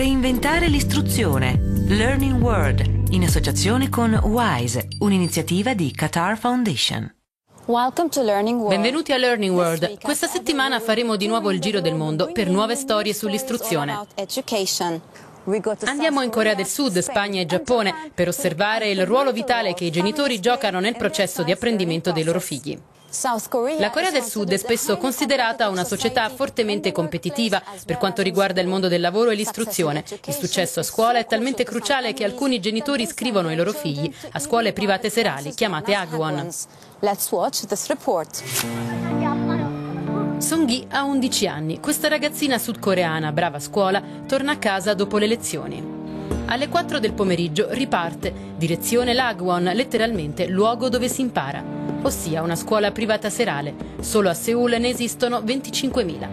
Reinventare 0.00 0.68
l'istruzione. 0.68 1.60
Learning 1.86 2.40
World, 2.40 3.08
in 3.10 3.22
associazione 3.22 3.90
con 3.90 4.14
WISE, 4.14 4.88
un'iniziativa 5.00 5.74
di 5.74 5.92
Qatar 5.92 6.38
Foundation. 6.38 7.14
Benvenuti 7.66 9.12
a 9.12 9.18
Learning 9.18 9.54
World. 9.54 10.00
Questa 10.00 10.26
settimana 10.26 10.80
faremo 10.80 11.16
di 11.16 11.26
nuovo 11.26 11.50
il 11.50 11.60
giro 11.60 11.82
del 11.82 11.96
mondo 11.96 12.32
per 12.32 12.48
nuove 12.48 12.76
storie 12.76 13.12
sull'istruzione. 13.12 14.06
Andiamo 15.84 16.22
in 16.22 16.30
Corea 16.30 16.54
del 16.54 16.66
Sud, 16.66 16.98
Spagna 17.00 17.42
e 17.42 17.44
Giappone 17.44 18.10
per 18.14 18.28
osservare 18.28 18.88
il 18.88 19.04
ruolo 19.04 19.32
vitale 19.32 19.74
che 19.74 19.84
i 19.84 19.90
genitori 19.90 20.40
giocano 20.40 20.80
nel 20.80 20.96
processo 20.96 21.42
di 21.42 21.52
apprendimento 21.52 22.10
dei 22.10 22.24
loro 22.24 22.40
figli. 22.40 22.74
La 23.78 23.90
Corea 23.90 24.12
del 24.12 24.22
Sud 24.22 24.52
è 24.52 24.56
spesso 24.56 24.96
considerata 24.96 25.68
una 25.68 25.82
società 25.82 26.28
fortemente 26.28 26.92
competitiva 26.92 27.60
per 27.84 27.98
quanto 27.98 28.22
riguarda 28.22 28.60
il 28.60 28.68
mondo 28.68 28.86
del 28.86 29.00
lavoro 29.00 29.30
e 29.30 29.34
l'istruzione. 29.34 30.04
Il 30.26 30.32
successo 30.32 30.78
a 30.78 30.84
scuola 30.84 31.18
è 31.18 31.26
talmente 31.26 31.64
cruciale 31.64 32.12
che 32.12 32.22
alcuni 32.22 32.60
genitori 32.60 33.02
iscrivono 33.02 33.50
i 33.50 33.56
loro 33.56 33.72
figli 33.72 34.08
a 34.30 34.38
scuole 34.38 34.72
private 34.72 35.10
serali 35.10 35.52
chiamate 35.52 35.92
Agwon. 35.92 36.48
Songhi 40.38 40.86
ha 40.90 41.02
11 41.02 41.46
anni. 41.48 41.80
Questa 41.80 42.06
ragazzina 42.06 42.58
sudcoreana, 42.58 43.32
brava 43.32 43.56
a 43.56 43.60
scuola, 43.60 44.00
torna 44.28 44.52
a 44.52 44.58
casa 44.58 44.94
dopo 44.94 45.18
le 45.18 45.26
lezioni. 45.26 45.98
Alle 46.46 46.68
4 46.68 47.00
del 47.00 47.12
pomeriggio 47.12 47.66
riparte, 47.70 48.32
direzione 48.56 49.14
Lagwon, 49.14 49.64
letteralmente 49.74 50.46
luogo 50.46 50.88
dove 50.88 51.08
si 51.08 51.22
impara 51.22 51.78
ossia 52.01 52.41
una 52.41 52.55
scuola 52.55 52.91
privata 52.91 53.29
serale. 53.29 53.73
Solo 53.99 54.29
a 54.29 54.33
Seoul 54.33 54.75
ne 54.79 54.89
esistono 54.89 55.39
25.000. 55.39 56.27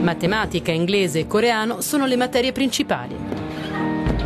Matematica, 0.00 0.72
inglese 0.72 1.20
e 1.20 1.26
coreano 1.26 1.80
sono 1.80 2.06
le 2.06 2.16
materie 2.16 2.52
principali. 2.52 3.16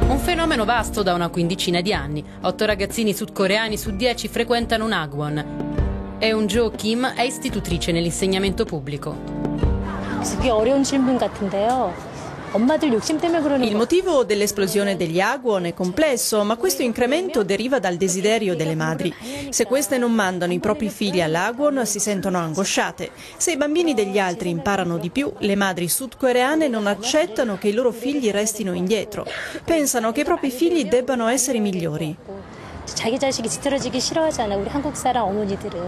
Un 0.08 0.18
fenomeno 0.18 0.64
vasto 0.64 1.02
da 1.02 1.14
una 1.14 1.28
quindicina 1.28 1.80
di 1.80 1.92
anni. 1.92 2.24
Otto 2.42 2.64
ragazzini 2.64 3.14
sudcoreani 3.14 3.76
su 3.76 3.94
dieci 3.94 4.28
frequentano 4.28 4.84
un 4.84 4.92
Agwon. 4.92 6.16
Eun-jo 6.18 6.70
Kim 6.70 7.06
è 7.06 7.22
istitutrice 7.22 7.92
nell'insegnamento 7.92 8.64
pubblico. 8.64 9.40
되게 10.22 10.50
어려운 10.50 10.82
질문 10.82 11.18
같은데요. 11.18 11.94
Il 12.52 13.76
motivo 13.76 14.24
dell'esplosione 14.24 14.96
degli 14.96 15.20
aguon 15.20 15.66
è 15.66 15.74
complesso, 15.74 16.42
ma 16.42 16.56
questo 16.56 16.82
incremento 16.82 17.44
deriva 17.44 17.78
dal 17.78 17.94
desiderio 17.94 18.56
delle 18.56 18.74
madri. 18.74 19.14
Se 19.50 19.66
queste 19.66 19.98
non 19.98 20.10
mandano 20.10 20.52
i 20.52 20.58
propri 20.58 20.88
figli 20.90 21.20
all'aguon, 21.20 21.86
si 21.86 22.00
sentono 22.00 22.38
angosciate. 22.38 23.10
Se 23.36 23.52
i 23.52 23.56
bambini 23.56 23.94
degli 23.94 24.18
altri 24.18 24.50
imparano 24.50 24.98
di 24.98 25.10
più, 25.10 25.32
le 25.38 25.54
madri 25.54 25.88
sudcoreane 25.88 26.66
non 26.66 26.88
accettano 26.88 27.56
che 27.56 27.68
i 27.68 27.72
loro 27.72 27.92
figli 27.92 28.30
restino 28.32 28.72
indietro. 28.72 29.24
Pensano 29.64 30.10
che 30.10 30.22
i 30.22 30.24
propri 30.24 30.50
figli 30.50 30.86
debbano 30.86 31.28
essere 31.28 31.60
migliori. 31.60 32.16
자기 32.86 33.16
자식이 33.20 33.48
뒤떨어지기 33.48 34.00
싫어하잖아. 34.00 34.56
우리 34.56 34.68
한국 34.68 34.96
사람 34.96 35.28
어머니들은. 35.28 35.80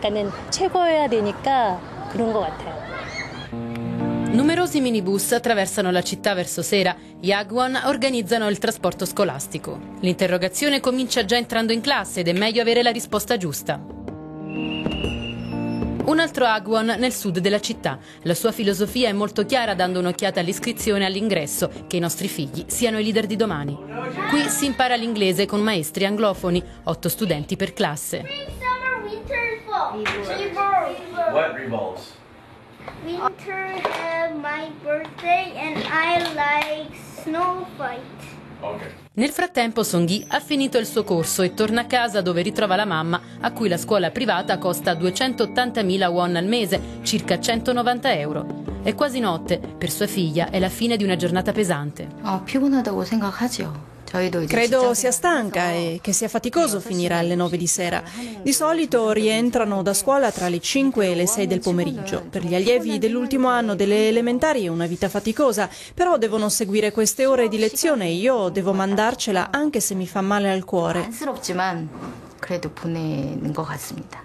그러니까는 0.00 0.30
최고여야 0.50 1.08
되니까 1.08 1.80
그런 2.12 2.34
것 2.34 2.40
같아요. 2.40 2.79
Numerosi 4.31 4.79
minibus 4.79 5.33
attraversano 5.33 5.91
la 5.91 6.01
città 6.01 6.33
verso 6.33 6.61
sera. 6.61 6.95
Gli 7.19 7.33
Agwon 7.33 7.77
organizzano 7.83 8.47
il 8.47 8.59
trasporto 8.59 9.05
scolastico. 9.05 9.77
L'interrogazione 9.99 10.79
comincia 10.79 11.25
già 11.25 11.35
entrando 11.35 11.73
in 11.73 11.81
classe 11.81 12.21
ed 12.21 12.29
è 12.29 12.31
meglio 12.31 12.61
avere 12.61 12.81
la 12.81 12.91
risposta 12.91 13.35
giusta. 13.35 13.83
Un 16.03 16.17
altro 16.17 16.45
Agwon 16.45 16.95
nel 16.97 17.11
sud 17.11 17.39
della 17.39 17.59
città. 17.59 17.99
La 18.21 18.33
sua 18.33 18.53
filosofia 18.53 19.09
è 19.09 19.11
molto 19.11 19.45
chiara 19.45 19.75
dando 19.75 19.99
un'occhiata 19.99 20.39
all'iscrizione 20.39 21.03
all'ingresso, 21.05 21.69
che 21.87 21.97
i 21.97 21.99
nostri 21.99 22.29
figli 22.29 22.63
siano 22.67 22.99
i 22.99 23.03
leader 23.03 23.25
di 23.25 23.35
domani. 23.35 23.77
Qui 24.29 24.47
si 24.47 24.65
impara 24.65 24.95
l'inglese 24.95 25.45
con 25.45 25.59
maestri 25.59 26.05
anglofoni, 26.05 26.63
otto 26.85 27.09
studenti 27.09 27.57
per 27.57 27.73
classe. 27.73 28.23
What 31.33 31.55
revolves? 31.55 32.19
Winter 33.04 33.80
have 33.82 34.34
my 34.34 34.70
birthday 34.82 35.52
and 35.56 35.82
I 35.90 36.18
like 36.34 36.96
snow 37.22 37.66
fight. 37.76 38.00
Okay. 38.60 38.90
Nel 39.14 39.30
frattempo 39.30 39.82
Songhi 39.82 40.24
ha 40.28 40.40
finito 40.40 40.78
il 40.78 40.86
suo 40.86 41.04
corso 41.04 41.42
e 41.42 41.54
torna 41.54 41.82
a 41.82 41.86
casa 41.86 42.20
dove 42.20 42.42
ritrova 42.42 42.76
la 42.76 42.84
mamma 42.84 43.20
a 43.40 43.52
cui 43.52 43.68
la 43.68 43.76
scuola 43.76 44.10
privata 44.10 44.58
costa 44.58 44.92
280.000 44.92 46.10
won 46.10 46.36
al 46.36 46.46
mese, 46.46 46.80
circa 47.02 47.38
190 47.38 48.14
euro. 48.14 48.64
È 48.82 48.94
quasi 48.94 49.20
notte, 49.20 49.58
per 49.58 49.90
sua 49.90 50.06
figlia 50.06 50.50
è 50.50 50.58
la 50.58 50.68
fine 50.68 50.96
di 50.96 51.04
una 51.04 51.16
giornata 51.16 51.52
pesante. 51.52 52.08
아, 52.22 52.44
피곤하다고 52.44 53.04
생각하죠. 53.04 53.89
Credo 54.46 54.94
sia 54.94 55.10
stanca 55.10 55.72
e 55.72 55.98
che 56.00 56.12
sia 56.12 56.28
faticoso 56.28 56.80
finire 56.80 57.14
alle 57.14 57.34
9 57.34 57.56
di 57.58 57.66
sera. 57.66 58.02
Di 58.40 58.52
solito 58.52 59.10
rientrano 59.10 59.82
da 59.82 59.92
scuola 59.92 60.30
tra 60.30 60.48
le 60.48 60.60
5 60.60 61.10
e 61.10 61.14
le 61.14 61.26
6 61.26 61.46
del 61.46 61.60
pomeriggio. 61.60 62.24
Per 62.30 62.42
gli 62.42 62.54
allievi 62.54 62.98
dell'ultimo 62.98 63.48
anno 63.48 63.74
delle 63.74 64.08
elementari 64.08 64.64
è 64.64 64.68
una 64.68 64.86
vita 64.86 65.08
faticosa, 65.10 65.68
però 65.92 66.16
devono 66.16 66.48
seguire 66.48 66.92
queste 66.92 67.26
ore 67.26 67.48
di 67.48 67.58
lezione 67.58 68.06
e 68.06 68.14
io 68.14 68.48
devo 68.48 68.72
mandarcela 68.72 69.50
anche 69.50 69.80
se 69.80 69.94
mi 69.94 70.06
fa 70.06 70.22
male 70.22 70.50
al 70.50 70.64
cuore. 70.64 71.04
안쓰럽지만 71.10 71.88
그래도 72.40 72.70
보내는 72.70 73.52
것 73.52 73.64
같습니다. 73.64 74.22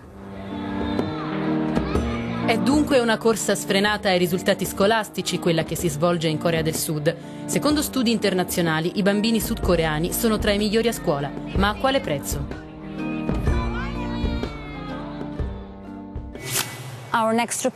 È 2.46 2.56
dunque 2.58 3.00
una 3.00 3.18
corsa 3.18 3.56
sfrenata 3.56 4.08
ai 4.08 4.18
risultati 4.18 4.64
scolastici 4.64 5.40
quella 5.40 5.64
che 5.64 5.74
si 5.74 5.88
svolge 5.88 6.28
in 6.28 6.38
Corea 6.38 6.62
del 6.62 6.76
Sud. 6.76 7.12
Secondo 7.44 7.82
studi 7.82 8.12
internazionali, 8.12 8.98
i 8.98 9.02
bambini 9.02 9.40
sudcoreani 9.40 10.12
sono 10.12 10.38
tra 10.38 10.52
i 10.52 10.58
migliori 10.58 10.86
a 10.86 10.92
scuola, 10.92 11.28
ma 11.56 11.70
a 11.70 11.74
quale 11.74 11.98
prezzo? 11.98 12.65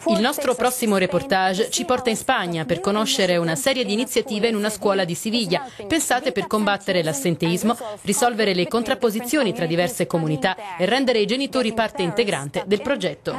Il 0.09 0.21
nostro 0.21 0.55
prossimo 0.55 0.99
reportage 0.99 1.71
ci 1.71 1.87
porta 1.87 2.11
in 2.11 2.17
Spagna 2.17 2.67
per 2.67 2.81
conoscere 2.81 3.39
una 3.39 3.57
serie 3.57 3.87
di 3.87 3.95
iniziative 3.95 4.49
in 4.49 4.55
una 4.55 4.69
scuola 4.69 5.05
di 5.05 5.15
Siviglia, 5.15 5.67
pensate 5.87 6.31
per 6.33 6.47
combattere 6.47 7.03
l'assenteismo, 7.03 7.75
risolvere 8.03 8.53
le 8.53 8.69
contrapposizioni 8.69 9.55
tra 9.55 9.65
diverse 9.65 10.07
comunità 10.07 10.77
e 10.77 10.85
rendere 10.85 11.21
i 11.21 11.27
genitori 11.27 11.73
parte 11.73 12.03
integrante 12.03 12.65
del 12.67 12.83
progetto. 12.83 13.35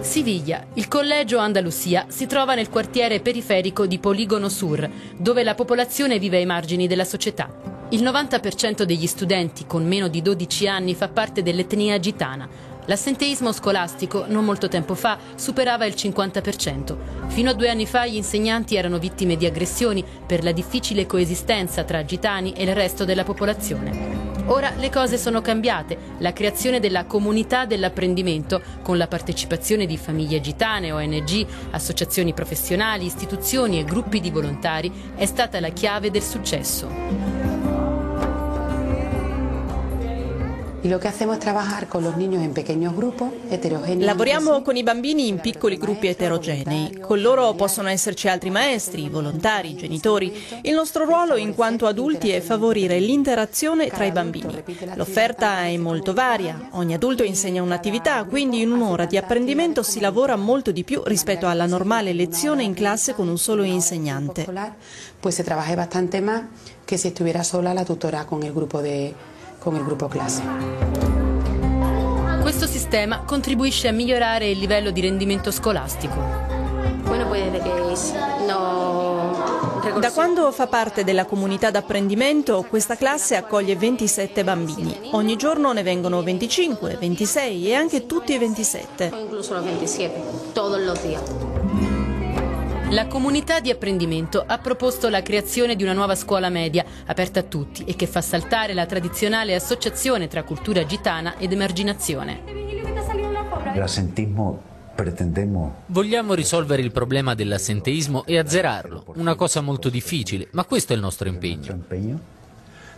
Siviglia, 0.00 0.66
il 0.74 0.86
collegio 0.86 1.38
Andalusia 1.38 2.04
si 2.08 2.26
trova 2.26 2.54
nel 2.54 2.68
quartiere 2.68 3.20
periferico 3.20 3.86
di 3.86 3.98
Poligono 3.98 4.48
Sur, 4.48 4.88
dove 5.16 5.42
la 5.42 5.54
popolazione 5.54 6.18
vive 6.18 6.36
ai 6.36 6.46
margini 6.46 6.86
della 6.86 7.04
società. 7.04 7.73
Il 7.90 8.02
90% 8.02 8.82
degli 8.82 9.06
studenti 9.06 9.66
con 9.66 9.86
meno 9.86 10.08
di 10.08 10.22
12 10.22 10.66
anni 10.66 10.94
fa 10.94 11.08
parte 11.08 11.42
dell'etnia 11.42 12.00
gitana. 12.00 12.48
L'assenteismo 12.86 13.52
scolastico, 13.52 14.24
non 14.26 14.44
molto 14.44 14.68
tempo 14.68 14.94
fa, 14.94 15.18
superava 15.34 15.84
il 15.84 15.94
50%. 15.94 16.96
Fino 17.28 17.50
a 17.50 17.54
due 17.54 17.68
anni 17.68 17.86
fa 17.86 18.06
gli 18.06 18.16
insegnanti 18.16 18.76
erano 18.76 18.98
vittime 18.98 19.36
di 19.36 19.46
aggressioni 19.46 20.04
per 20.26 20.42
la 20.42 20.52
difficile 20.52 21.06
coesistenza 21.06 21.84
tra 21.84 22.04
gitani 22.04 22.52
e 22.52 22.64
il 22.64 22.74
resto 22.74 23.04
della 23.04 23.22
popolazione. 23.22 24.32
Ora 24.46 24.72
le 24.76 24.90
cose 24.90 25.16
sono 25.16 25.40
cambiate. 25.40 25.96
La 26.18 26.32
creazione 26.32 26.80
della 26.80 27.04
comunità 27.04 27.64
dell'apprendimento, 27.64 28.60
con 28.82 28.98
la 28.98 29.06
partecipazione 29.06 29.86
di 29.86 29.96
famiglie 29.96 30.40
gitane, 30.40 30.92
ONG, 30.92 31.46
associazioni 31.70 32.34
professionali, 32.34 33.06
istituzioni 33.06 33.78
e 33.78 33.84
gruppi 33.84 34.20
di 34.20 34.30
volontari, 34.30 34.92
è 35.14 35.26
stata 35.26 35.60
la 35.60 35.70
chiave 35.70 36.10
del 36.10 36.22
successo. 36.22 37.33
Lavoriamo 43.96 44.60
con 44.60 44.76
i 44.76 44.82
bambini 44.82 45.28
in 45.28 45.40
piccoli 45.40 45.78
gruppi 45.78 46.08
eterogenei. 46.08 47.00
Con 47.00 47.22
loro 47.22 47.54
possono 47.54 47.88
esserci 47.88 48.28
altri 48.28 48.50
maestri, 48.50 49.08
volontari, 49.08 49.76
genitori. 49.76 50.30
Il 50.60 50.74
nostro 50.74 51.06
ruolo 51.06 51.36
in 51.36 51.54
quanto 51.54 51.86
adulti 51.86 52.28
è 52.28 52.42
favorire 52.42 52.98
l'interazione 52.98 53.88
tra 53.88 54.04
i 54.04 54.12
bambini. 54.12 54.62
L'offerta 54.96 55.62
è 55.62 55.74
molto 55.78 56.12
varia. 56.12 56.68
Ogni 56.72 56.92
adulto 56.92 57.22
insegna 57.22 57.62
un'attività, 57.62 58.22
quindi 58.24 58.60
in 58.60 58.70
un'ora 58.70 59.06
di 59.06 59.16
apprendimento 59.16 59.82
si 59.82 60.00
lavora 60.00 60.36
molto 60.36 60.70
di 60.70 60.84
più 60.84 61.00
rispetto 61.06 61.48
alla 61.48 61.64
normale 61.64 62.12
lezione 62.12 62.62
in 62.62 62.74
classe 62.74 63.14
con 63.14 63.28
un 63.28 63.38
solo 63.38 63.62
insegnante. 63.62 64.46
Pues 65.18 65.36
se 65.36 65.44
trabaja 65.44 65.74
bastante 65.74 66.20
más 66.20 66.42
que 66.84 66.98
si 66.98 67.06
estuviera 67.06 67.42
sola 67.42 67.72
la 67.72 67.84
tutora 67.84 68.26
con 68.26 68.42
il 68.42 68.52
gruppo 68.52 68.82
de 68.82 69.14
con 69.64 69.74
il 69.74 69.82
gruppo 69.82 70.06
classe. 70.06 70.42
Questo 72.42 72.66
sistema 72.66 73.22
contribuisce 73.24 73.88
a 73.88 73.92
migliorare 73.92 74.50
il 74.50 74.58
livello 74.58 74.90
di 74.90 75.00
rendimento 75.00 75.50
scolastico. 75.50 76.52
Da 79.98 80.12
quando 80.12 80.52
fa 80.52 80.66
parte 80.66 81.02
della 81.02 81.24
comunità 81.24 81.70
d'apprendimento, 81.70 82.66
questa 82.68 82.96
classe 82.96 83.36
accoglie 83.36 83.74
27 83.76 84.44
bambini. 84.44 85.10
Ogni 85.12 85.36
giorno 85.36 85.72
ne 85.72 85.82
vengono 85.82 86.22
25, 86.22 86.98
26 87.00 87.68
e 87.68 87.74
anche 87.74 88.04
tutti 88.04 88.34
i 88.34 88.38
27. 88.38 89.10
La 92.90 93.06
comunità 93.08 93.60
di 93.60 93.70
apprendimento 93.70 94.44
ha 94.46 94.58
proposto 94.58 95.08
la 95.08 95.22
creazione 95.22 95.74
di 95.74 95.82
una 95.82 95.94
nuova 95.94 96.14
scuola 96.14 96.48
media 96.48 96.84
aperta 97.06 97.40
a 97.40 97.42
tutti 97.42 97.84
e 97.84 97.96
che 97.96 98.06
fa 98.06 98.20
saltare 98.20 98.74
la 98.74 98.86
tradizionale 98.86 99.54
associazione 99.54 100.28
tra 100.28 100.44
cultura 100.44 100.84
gitana 100.84 101.36
ed 101.38 101.52
emarginazione. 101.52 102.42
L'assentismo 103.74 104.62
pretendemo. 104.94 105.82
Vogliamo 105.86 106.34
risolvere 106.34 106.82
il 106.82 106.92
problema 106.92 107.34
dell'assenteismo 107.34 108.24
e 108.26 108.38
azzerarlo, 108.38 109.14
una 109.16 109.34
cosa 109.34 109.60
molto 109.60 109.88
difficile, 109.88 110.48
ma 110.52 110.64
questo 110.64 110.92
è 110.92 110.96
il 110.96 111.02
nostro 111.02 111.28
impegno. 111.28 111.84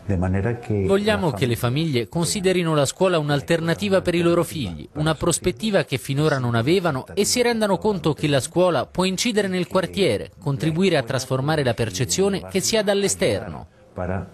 Vogliamo 0.06 1.32
che 1.32 1.46
le 1.46 1.56
famiglie 1.56 2.08
considerino 2.08 2.74
la 2.74 2.84
scuola 2.84 3.18
un'alternativa 3.18 4.02
per 4.02 4.14
i 4.14 4.20
loro 4.20 4.44
figli, 4.44 4.88
una 4.94 5.14
prospettiva 5.14 5.84
che 5.84 5.98
finora 5.98 6.38
non 6.38 6.54
avevano 6.54 7.06
e 7.12 7.24
si 7.24 7.42
rendano 7.42 7.76
conto 7.76 8.12
che 8.12 8.28
la 8.28 8.40
scuola 8.40 8.86
può 8.86 9.04
incidere 9.04 9.48
nel 9.48 9.66
quartiere, 9.66 10.30
contribuire 10.38 10.96
a 10.96 11.02
trasformare 11.02 11.64
la 11.64 11.74
percezione 11.74 12.46
che 12.48 12.60
si 12.60 12.76
ha 12.76 12.84
dall'esterno. 12.84 13.66
Per 13.92 14.26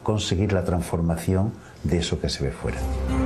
conseguire 0.00 0.52
la 0.52 0.62
trasformazione 0.62 1.50
di 1.80 1.96
eso 1.96 2.20
che 2.20 2.28
si 2.28 2.42
ve 2.44 2.50
fuori. 2.50 3.25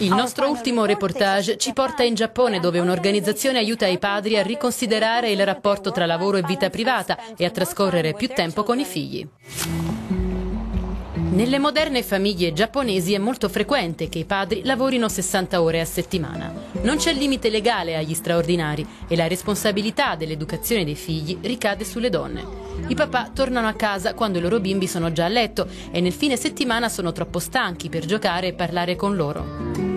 Il 0.00 0.14
nostro 0.14 0.48
ultimo 0.48 0.86
reportage 0.86 1.58
ci 1.58 1.74
porta 1.74 2.02
in 2.02 2.14
Giappone 2.14 2.58
dove 2.58 2.78
un'organizzazione 2.78 3.58
aiuta 3.58 3.86
i 3.86 3.98
padri 3.98 4.38
a 4.38 4.42
riconsiderare 4.42 5.30
il 5.30 5.44
rapporto 5.44 5.92
tra 5.92 6.06
lavoro 6.06 6.38
e 6.38 6.42
vita 6.42 6.70
privata 6.70 7.18
e 7.36 7.44
a 7.44 7.50
trascorrere 7.50 8.14
più 8.14 8.28
tempo 8.28 8.62
con 8.62 8.78
i 8.78 8.86
figli. 8.86 9.28
Nelle 11.32 11.58
moderne 11.58 12.02
famiglie 12.02 12.54
giapponesi 12.54 13.12
è 13.12 13.18
molto 13.18 13.50
frequente 13.50 14.08
che 14.08 14.20
i 14.20 14.24
padri 14.24 14.62
lavorino 14.64 15.06
60 15.06 15.60
ore 15.60 15.82
a 15.82 15.84
settimana. 15.84 16.50
Non 16.80 16.96
c'è 16.96 17.12
limite 17.12 17.50
legale 17.50 17.96
agli 17.96 18.14
straordinari 18.14 18.86
e 19.06 19.14
la 19.16 19.28
responsabilità 19.28 20.16
dell'educazione 20.16 20.84
dei 20.84 20.96
figli 20.96 21.36
ricade 21.42 21.84
sulle 21.84 22.08
donne. 22.08 22.42
I 22.88 22.94
papà 22.94 23.30
tornano 23.34 23.68
a 23.68 23.74
casa 23.74 24.14
quando 24.14 24.38
i 24.38 24.40
loro 24.40 24.60
bimbi 24.60 24.86
sono 24.86 25.12
già 25.12 25.26
a 25.26 25.28
letto 25.28 25.68
e 25.90 26.00
nel 26.00 26.12
fine 26.12 26.38
settimana 26.38 26.88
sono 26.88 27.12
troppo 27.12 27.38
stanchi 27.38 27.90
per 27.90 28.06
giocare 28.06 28.48
e 28.48 28.52
parlare 28.54 28.96
con 28.96 29.14
loro. 29.14 29.89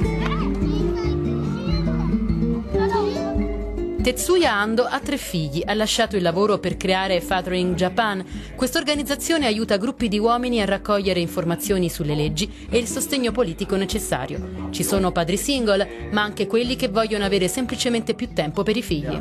Tetsuya 4.03 4.53
Ando 4.53 4.83
ha 4.83 4.99
tre 4.99 5.15
figli, 5.15 5.63
ha 5.65 5.73
lasciato 5.73 6.17
il 6.17 6.23
lavoro 6.23 6.59
per 6.59 6.75
creare 6.75 7.21
Fathering 7.21 7.73
Japan. 7.73 8.21
Questa 8.53 8.77
organizzazione 8.77 9.47
aiuta 9.47 9.77
gruppi 9.77 10.09
di 10.09 10.19
uomini 10.19 10.61
a 10.61 10.65
raccogliere 10.65 11.21
informazioni 11.21 11.89
sulle 11.89 12.13
leggi 12.13 12.67
e 12.69 12.79
il 12.79 12.85
sostegno 12.85 13.31
politico 13.31 13.77
necessario. 13.77 14.67
Ci 14.71 14.83
sono 14.83 15.13
padri 15.13 15.37
single, 15.37 16.09
ma 16.11 16.21
anche 16.21 16.47
quelli 16.47 16.75
che 16.75 16.89
vogliono 16.89 17.23
avere 17.23 17.47
semplicemente 17.47 18.13
più 18.13 18.33
tempo 18.33 18.61
per 18.61 18.75
i 18.75 18.81
figli. 18.81 19.17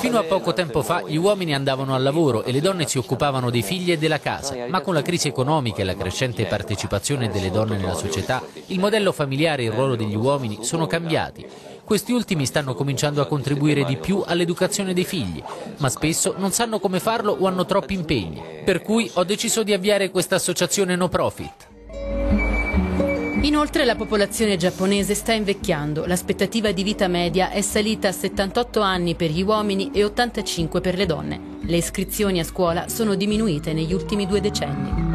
Fino 0.00 0.18
a 0.18 0.24
poco 0.24 0.52
tempo 0.52 0.82
fa 0.82 1.04
gli 1.06 1.16
uomini 1.16 1.54
andavano 1.54 1.94
al 1.94 2.02
lavoro 2.02 2.42
e 2.42 2.50
le 2.50 2.60
donne 2.60 2.88
si 2.88 2.98
occupavano 2.98 3.50
dei 3.50 3.62
figli 3.62 3.92
e 3.92 3.98
della 3.98 4.18
casa, 4.18 4.66
ma 4.68 4.80
con 4.80 4.94
la 4.94 5.02
crisi 5.02 5.28
economica 5.28 5.82
e 5.82 5.84
la 5.84 5.94
crescente 5.94 6.44
partecipazione 6.46 7.30
delle 7.30 7.52
donne 7.52 7.76
nella 7.76 7.94
società, 7.94 8.42
il 8.66 8.80
modello 8.80 9.12
familiare 9.12 9.62
e 9.62 9.66
il 9.66 9.72
ruolo 9.72 9.94
degli 9.94 10.16
uomini 10.16 10.58
sono 10.62 10.88
cambiati. 10.88 11.46
Questi 11.88 12.12
ultimi 12.12 12.44
stanno 12.44 12.74
cominciando 12.74 13.22
a 13.22 13.26
contribuire 13.26 13.82
di 13.82 13.96
più 13.96 14.22
all'educazione 14.22 14.92
dei 14.92 15.06
figli, 15.06 15.42
ma 15.78 15.88
spesso 15.88 16.34
non 16.36 16.52
sanno 16.52 16.80
come 16.80 17.00
farlo 17.00 17.32
o 17.32 17.46
hanno 17.46 17.64
troppi 17.64 17.94
impegni. 17.94 18.42
Per 18.62 18.82
cui 18.82 19.10
ho 19.14 19.24
deciso 19.24 19.62
di 19.62 19.72
avviare 19.72 20.10
questa 20.10 20.34
associazione 20.34 20.96
no 20.96 21.08
profit. 21.08 21.66
Inoltre 23.40 23.86
la 23.86 23.96
popolazione 23.96 24.58
giapponese 24.58 25.14
sta 25.14 25.32
invecchiando, 25.32 26.04
l'aspettativa 26.04 26.72
di 26.72 26.82
vita 26.82 27.08
media 27.08 27.48
è 27.48 27.62
salita 27.62 28.08
a 28.08 28.12
78 28.12 28.80
anni 28.80 29.14
per 29.14 29.30
gli 29.30 29.42
uomini 29.42 29.90
e 29.90 30.04
85 30.04 30.82
per 30.82 30.94
le 30.94 31.06
donne. 31.06 31.40
Le 31.62 31.76
iscrizioni 31.78 32.38
a 32.38 32.44
scuola 32.44 32.90
sono 32.90 33.14
diminuite 33.14 33.72
negli 33.72 33.94
ultimi 33.94 34.26
due 34.26 34.42
decenni. 34.42 35.07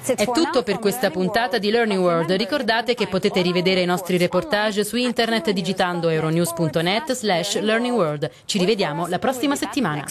È 0.00 0.24
tutto 0.24 0.62
per 0.62 0.78
questa 0.78 1.10
puntata 1.10 1.58
di 1.58 1.70
Learning 1.70 2.00
World. 2.00 2.32
Ricordate 2.32 2.94
che 2.94 3.08
potete 3.08 3.42
rivedere 3.42 3.82
i 3.82 3.84
nostri 3.84 4.16
reportage 4.16 4.84
su 4.84 4.96
internet 4.96 5.50
digitando 5.50 6.08
euronews.net 6.08 7.12
slash 7.12 7.60
learning 7.60 7.94
world. 7.94 8.30
Ci 8.46 8.58
rivediamo 8.58 9.06
la 9.06 9.18
prossima 9.18 9.54
settimana. 9.54 10.04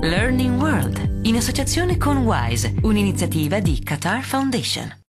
Learning 0.00 0.60
World, 0.60 1.20
in 1.22 1.36
associazione 1.36 1.96
con 1.96 2.18
WISE, 2.18 2.74
un'iniziativa 2.82 3.60
di 3.60 3.80
Qatar 3.82 4.22
Foundation. 4.22 5.01